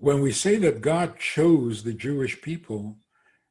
[0.00, 2.96] when we say that God chose the Jewish people,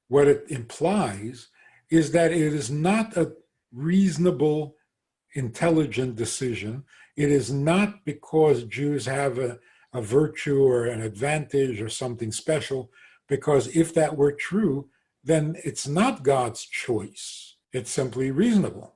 [0.08, 1.50] what it implies
[1.92, 3.34] is that it is not a
[3.72, 4.76] reasonable,
[5.36, 6.84] intelligent decision.
[7.16, 9.60] It is not because Jews have a,
[9.94, 12.90] a virtue or an advantage or something special,
[13.28, 14.90] because if that were true,
[15.24, 17.58] then it's not God's choice.
[17.72, 18.96] It's simply reasonable.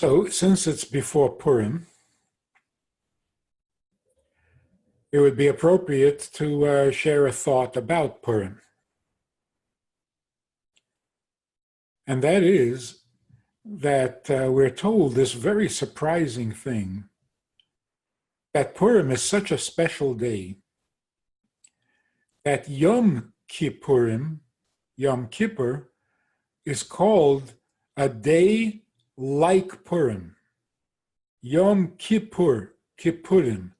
[0.00, 1.88] So, since it's before Purim,
[5.10, 8.60] it would be appropriate to uh, share a thought about Purim.
[12.06, 13.00] And that is
[13.64, 17.08] that uh, we're told this very surprising thing
[18.54, 20.58] that Purim is such a special day
[22.44, 24.38] that Yom Kippurim,
[24.96, 25.90] Yom Kippur,
[26.64, 27.54] is called
[27.96, 28.82] a day
[29.18, 30.36] like Purim.
[31.42, 33.72] Yom Kippur, Kippurim.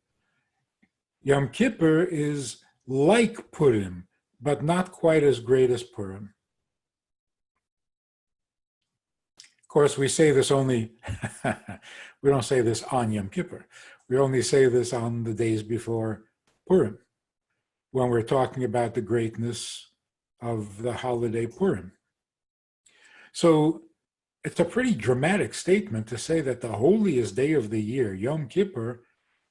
[1.23, 4.09] Yom Kippur is like Purim,
[4.41, 6.35] but not quite as great as Purim.
[9.63, 10.93] Of course, we say this only,
[12.23, 13.67] we don't say this on Yom Kippur.
[14.09, 16.25] We only say this on the days before
[16.67, 16.99] Purim,
[17.93, 19.91] when we're talking about the greatness
[20.41, 21.93] of the holiday Purim.
[23.33, 23.83] So
[24.45, 28.49] it's a pretty dramatic statement to say that the holiest day of the year, Yom
[28.49, 29.03] Kippur,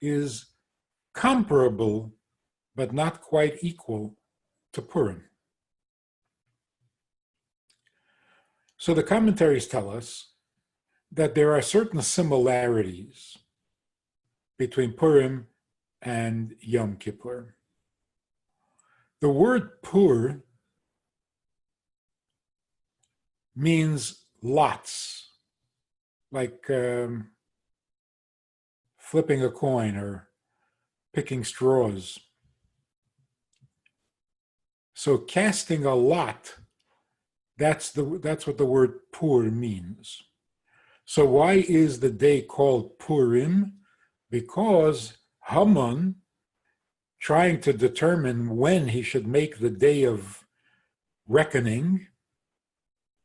[0.01, 0.45] is
[1.13, 2.13] comparable
[2.75, 4.15] but not quite equal
[4.71, 5.23] to Purim.
[8.77, 10.33] So the commentaries tell us
[11.11, 13.37] that there are certain similarities
[14.57, 15.47] between Purim
[16.01, 17.55] and Yom Kippur.
[19.19, 20.43] The word Pur
[23.55, 25.31] means lots,
[26.31, 27.29] like um,
[28.97, 30.29] flipping a coin or
[31.13, 32.19] picking straws.
[34.93, 36.55] So casting a lot,
[37.57, 40.21] that's the that's what the word pur means.
[41.05, 43.73] So why is the day called Purim?
[44.29, 45.17] Because
[45.47, 46.15] Haman,
[47.19, 50.43] trying to determine when he should make the day of
[51.27, 52.07] reckoning,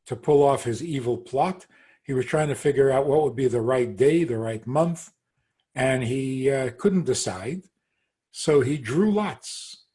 [0.05, 1.65] to pull off his evil plot.
[2.03, 5.11] He was trying to figure out what would be the right day, the right month,
[5.73, 7.63] and he uh, couldn't decide.
[8.31, 9.85] So he drew lots.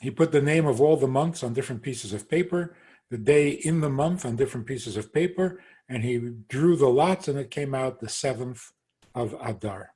[0.00, 2.76] He put the name of all the months on different pieces of paper,
[3.10, 7.28] the day in the month on different pieces of paper, and he drew the lots,
[7.28, 8.72] and it came out the seventh
[9.14, 9.92] of Adar.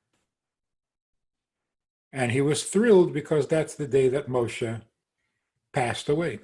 [2.13, 4.81] And he was thrilled because that's the day that Moshe
[5.71, 6.39] passed away.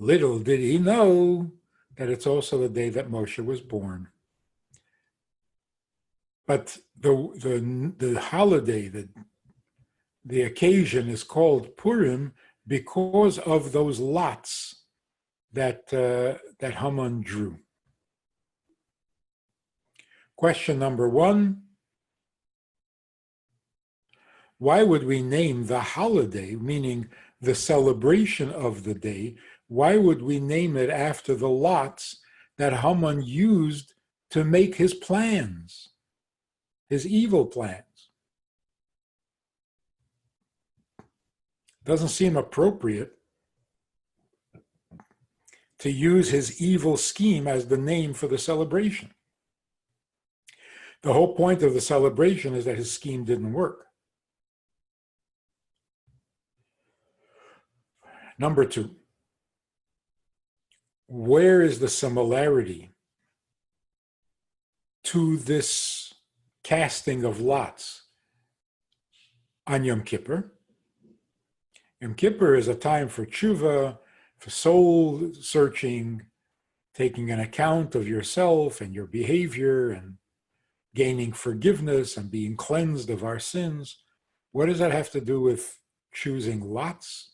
[0.00, 1.52] Little did he know
[1.98, 4.08] that it's also the day that Moshe was born.
[6.46, 9.10] But the, the, the holiday, the,
[10.24, 12.32] the occasion is called Purim
[12.66, 14.84] because of those lots
[15.52, 17.58] that, uh, that Haman drew.
[20.34, 21.64] Question number one
[24.56, 27.10] Why would we name the holiday, meaning
[27.40, 29.36] the celebration of the day,
[29.70, 32.18] why would we name it after the lots
[32.58, 33.94] that Haman used
[34.30, 35.90] to make his plans,
[36.88, 38.10] his evil plans?
[41.84, 43.12] Doesn't seem appropriate
[45.78, 49.14] to use his evil scheme as the name for the celebration.
[51.02, 53.86] The whole point of the celebration is that his scheme didn't work.
[58.36, 58.96] Number two,
[61.10, 62.94] where is the similarity
[65.02, 66.14] to this
[66.62, 68.04] casting of lots
[69.66, 70.52] on Yom Kippur?
[72.00, 73.98] Yom Kippur is a time for tshuva,
[74.38, 76.26] for soul searching,
[76.94, 80.14] taking an account of yourself and your behavior and
[80.94, 83.98] gaining forgiveness and being cleansed of our sins.
[84.52, 85.76] What does that have to do with
[86.14, 87.32] choosing lots?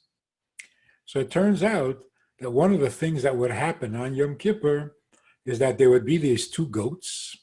[1.05, 1.99] So it turns out
[2.38, 4.97] that one of the things that would happen on Yom Kippur
[5.44, 7.37] is that there would be these two goats.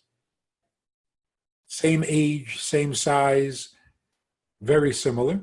[1.67, 3.69] same age, same size,
[4.61, 5.41] very similar.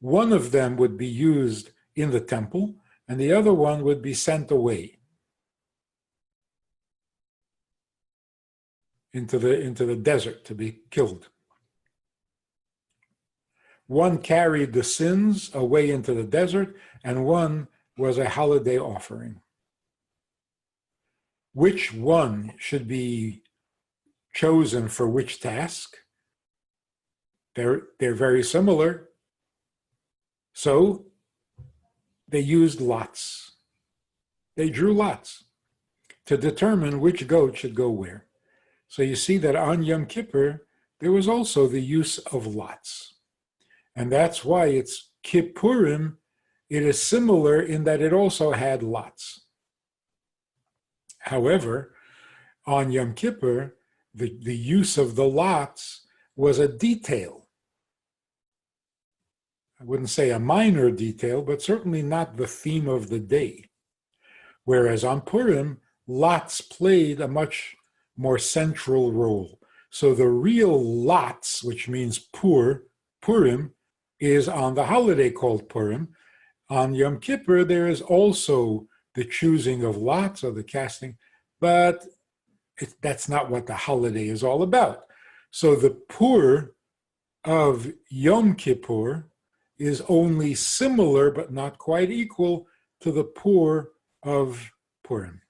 [0.00, 2.74] One of them would be used in the temple,
[3.06, 4.98] and the other one would be sent away
[9.12, 11.28] into the, into the desert to be killed.
[13.86, 19.40] One carried the sins away into the desert, and one was a holiday offering.
[21.52, 23.42] Which one should be
[24.34, 25.96] chosen for which task?
[27.54, 29.10] They're, they're very similar.
[30.52, 31.06] So
[32.28, 33.52] they used lots.
[34.56, 35.44] They drew lots
[36.26, 38.26] to determine which goat should go where.
[38.88, 40.66] So you see that on Yom Kippur,
[41.00, 43.14] there was also the use of lots.
[43.96, 46.16] And that's why it's Kippurim.
[46.70, 49.42] It is similar in that it also had lots.
[51.18, 51.94] However,
[52.66, 53.76] on Yom Kippur,
[54.14, 56.06] the, the use of the lots
[56.36, 57.48] was a detail.
[59.80, 63.70] I wouldn't say a minor detail, but certainly not the theme of the day.
[64.64, 67.76] Whereas on Purim, lots played a much
[68.16, 69.60] more central role.
[69.90, 72.84] So the real lots, which means pur,
[73.20, 73.74] Purim,
[74.20, 76.08] is on the holiday called Purim.
[76.70, 81.16] On Yom Kippur, there is also the choosing of lots or the casting,
[81.60, 82.04] but
[82.78, 85.04] it, that's not what the holiday is all about.
[85.50, 86.72] So the Pur
[87.44, 89.28] of Yom Kippur
[89.78, 92.66] is only similar but not quite equal
[93.00, 93.90] to the Pur
[94.22, 94.72] of
[95.02, 95.40] Purim.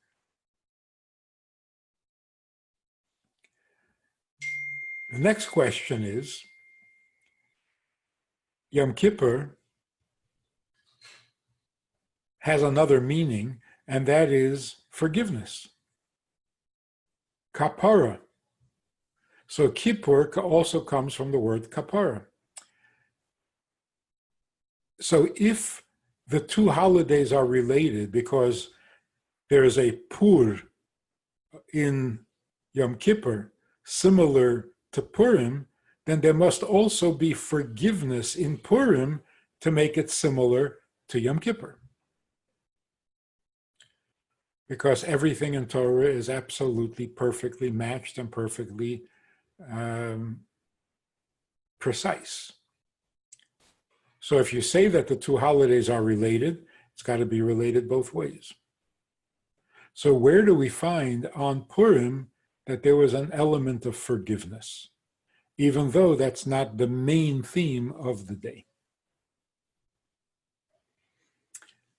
[5.13, 6.43] The next question is
[8.71, 9.57] Yom Kippur
[12.45, 13.59] has another meaning,
[13.89, 15.67] and that is forgiveness.
[17.57, 18.19] Kapara.
[19.47, 22.27] So Kippur also comes from the word kapara.
[25.01, 25.85] So if
[26.27, 28.69] the two holidays are related because
[29.49, 30.61] there is a Pur
[31.73, 32.19] in
[32.75, 33.53] Yom Kippur
[33.87, 35.67] similar to Purim,
[36.05, 39.23] then there must also be forgiveness in Purim
[39.63, 40.77] to make it similar
[41.09, 41.79] to Yom Kippur.
[44.69, 49.03] Because everything in Torah is absolutely perfectly matched and perfectly
[49.71, 50.41] um,
[51.79, 52.53] precise.
[54.21, 56.65] So if you say that the two holidays are related,
[56.95, 58.55] it's got to be related both ways.
[59.93, 62.31] So where do we find on Purim
[62.67, 64.89] that there was an element of forgiveness,
[65.59, 68.65] even though that's not the main theme of the day.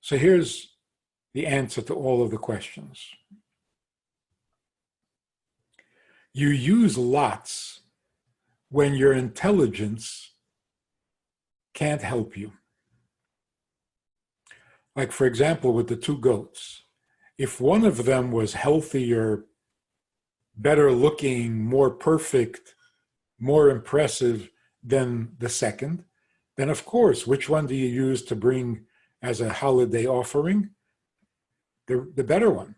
[0.02, 0.75] So here's
[1.36, 3.10] the answer to all of the questions.
[6.34, 7.82] You use lots
[8.70, 10.32] when your intelligence
[11.74, 12.54] can't help you.
[14.96, 16.84] Like, for example, with the two goats,
[17.38, 19.44] if one of them was healthier
[20.56, 22.76] better looking, more perfect,
[23.38, 24.50] more impressive
[24.82, 26.06] than the second,
[26.56, 28.86] then of course, which one do you use to bring
[29.22, 30.70] as a holiday offering?
[31.88, 32.76] The, the better one.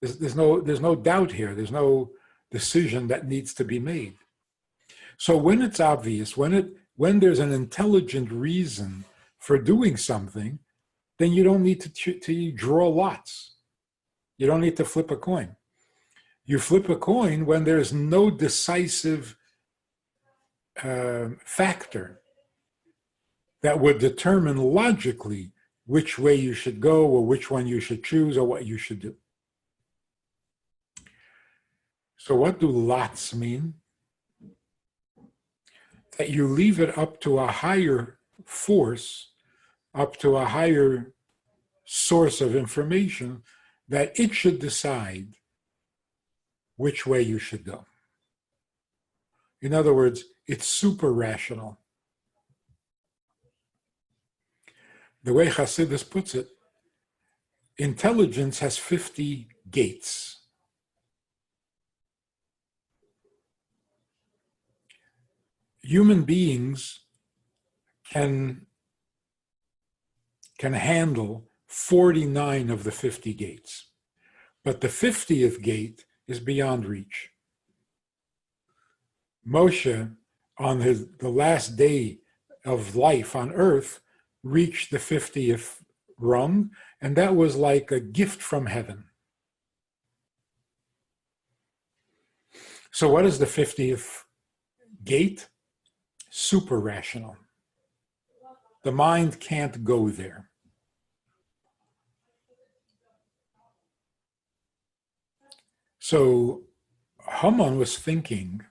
[0.00, 1.54] There's, there's, no, there's no doubt here.
[1.54, 2.10] There's no
[2.50, 4.14] decision that needs to be made.
[5.16, 9.04] So when it's obvious, when, it, when there's an intelligent reason
[9.38, 10.60] for doing something,
[11.18, 13.56] then you don't need to, to draw lots.
[14.36, 15.56] You don't need to flip a coin.
[16.44, 19.36] You flip a coin when there's no decisive
[20.82, 22.20] uh, factor
[23.62, 25.50] that would determine logically
[25.88, 29.00] which way you should go or which one you should choose or what you should
[29.00, 29.14] do.
[32.18, 33.72] So, what do lots mean?
[36.18, 39.30] That you leave it up to a higher force,
[39.94, 41.14] up to a higher
[41.86, 43.42] source of information,
[43.88, 45.36] that it should decide
[46.76, 47.86] which way you should go.
[49.62, 51.78] In other words, it's super rational.
[55.28, 56.48] The way Hasidus puts it,
[57.76, 60.38] intelligence has 50 gates.
[65.82, 67.00] Human beings
[68.10, 68.64] can,
[70.56, 73.88] can handle 49 of the 50 gates.
[74.64, 77.32] But the 50th gate is beyond reach.
[79.46, 80.10] Moshe,
[80.56, 82.20] on his, the last day
[82.64, 84.00] of life on earth,
[84.42, 85.82] reached the 50th
[86.18, 89.04] rung, and that was like a gift from heaven.
[92.90, 94.24] So, what is the 50th
[95.04, 95.48] gate?
[96.30, 97.36] Super rational.
[98.84, 100.48] The mind can't go there.
[106.10, 106.62] So
[107.20, 108.64] Haman was thinking,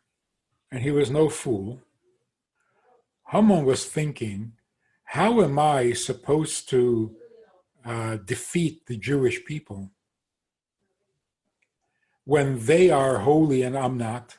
[0.72, 1.82] and he was no fool.
[3.28, 4.54] Haman was thinking,
[5.08, 7.16] how am I supposed to
[7.86, 9.92] uh, defeat the Jewish people
[12.26, 14.38] when they are holy and I'm not?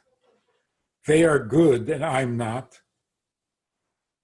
[1.06, 2.80] They are good and I'm not.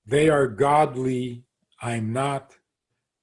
[0.05, 1.45] They are godly,
[1.81, 2.57] I'm not.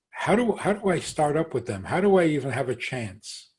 [0.09, 1.83] How do, how do I start up with them?
[1.83, 3.51] How do I even have a chance?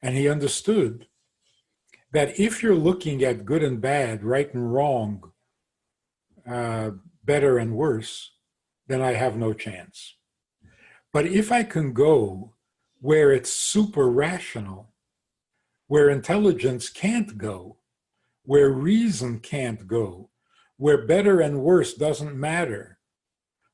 [0.00, 1.08] And he understood
[2.12, 5.32] that if you're looking at good and bad, right and wrong,
[6.48, 6.90] uh,
[7.30, 8.32] better and worse,
[8.88, 10.16] then I have no chance.
[11.12, 12.54] But if I can go
[13.00, 14.92] where it's super rational,
[15.86, 17.76] where intelligence can't go,
[18.42, 20.30] where reason can't go,
[20.76, 22.98] where better and worse doesn't matter,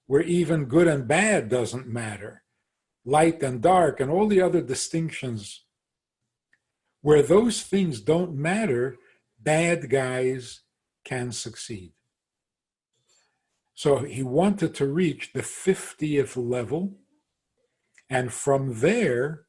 [0.06, 2.42] where even good and bad doesn't matter,
[3.06, 5.64] light and dark, and all the other distinctions
[7.00, 8.98] where those things don't matter,
[9.40, 10.60] bad guys
[11.06, 11.94] can succeed.
[13.76, 16.96] So he wanted to reach the 50th level,
[18.08, 19.42] and from there,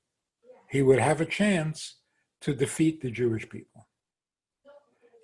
[0.69, 1.96] he would have a chance
[2.41, 3.88] to defeat the Jewish people,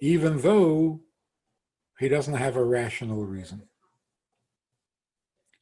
[0.01, 1.01] even though
[1.99, 3.63] he doesn't have a rational reason.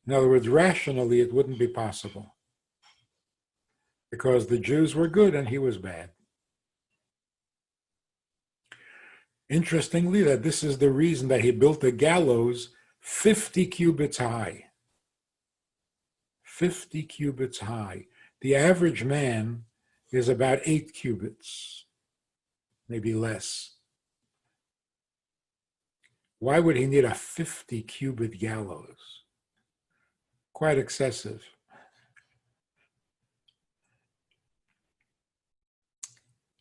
[0.05, 2.35] In other words, rationally, it wouldn't be possible
[4.11, 6.11] because the Jews were good and he was bad.
[9.49, 12.71] Interestingly, that this is the reason that he built the gallows
[13.01, 14.65] 50 cubits high.
[16.43, 18.05] 50 cubits high.
[18.41, 19.63] The average man
[20.11, 21.85] is about eight cubits,
[22.87, 23.75] maybe less.
[26.39, 29.23] Why would he need a 50 cubit gallows?
[30.53, 31.43] Quite excessive.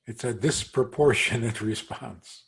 [0.07, 2.45] It's a disproportionate response.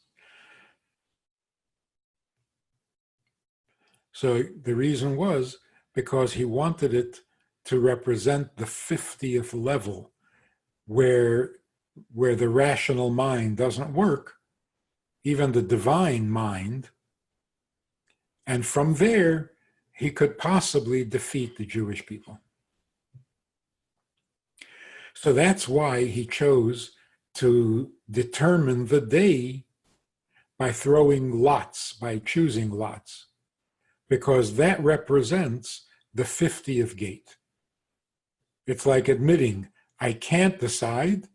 [4.23, 5.59] So the reason was
[5.97, 7.23] because he wanted it
[7.65, 10.13] to represent the 50th level
[10.87, 11.57] where
[12.15, 14.35] where the rational mind doesn't work
[15.25, 16.91] even the divine mind.
[18.47, 19.51] And from there
[19.93, 22.39] he could possibly defeat the jewish people.
[25.15, 26.93] So that's why he chose
[27.43, 29.65] to determine the day
[30.61, 33.27] by throwing lots by choosing lots
[34.13, 37.39] because that represents the 50th gate.
[38.67, 41.29] It's like admitting, I can't decide.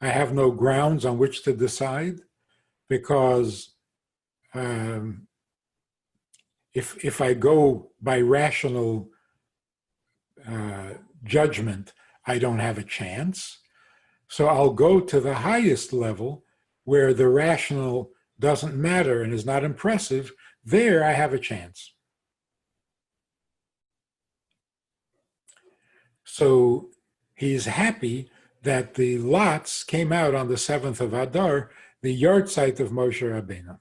[0.00, 2.20] I have no grounds on which to decide
[2.88, 3.74] because
[4.54, 5.26] um,
[6.72, 9.08] if, if I go by rational
[10.48, 10.90] uh,
[11.24, 11.92] judgment,
[12.28, 13.58] I don't have a chance.
[14.28, 16.44] So I'll go to the highest level
[16.84, 20.30] where the rational doesn't matter and is not impressive.
[20.64, 21.92] There I have a chance.
[26.40, 26.88] So
[27.34, 28.30] he's happy
[28.62, 31.68] that the lots came out on the 7th of Adar,
[32.00, 33.78] the yahrzeit of Moshe Rabbeinu.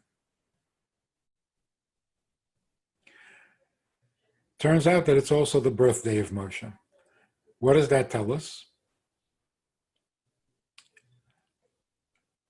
[4.59, 6.73] Turns out that it's also the birthday of Moshe.
[7.59, 8.65] What does that tell us?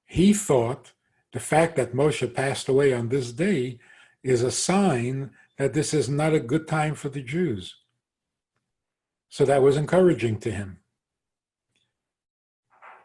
[0.08, 0.94] He thought
[1.34, 3.78] the fact that Moshe passed away on this day
[4.24, 7.76] is a sign that this is not a good time for the Jews.
[9.30, 10.80] So that was encouraging to him.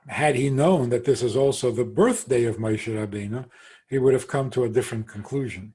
[0.09, 3.47] Had he known that this is also the birthday of Moshe Rabbeinu,
[3.89, 5.75] he would have come to a different conclusion.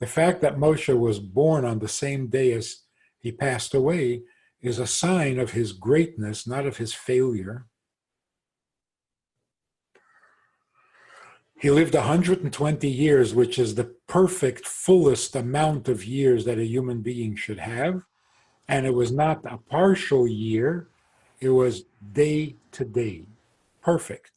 [0.00, 2.82] The fact that Moshe was born on the same day as
[3.18, 4.22] he passed away
[4.60, 7.66] is a sign of his greatness, not of his failure.
[11.58, 17.00] He lived 120 years, which is the perfect, fullest amount of years that a human
[17.00, 18.02] being should have
[18.68, 20.88] and it was not a partial year,
[21.40, 23.26] it was day to day.
[23.82, 24.35] Perfect.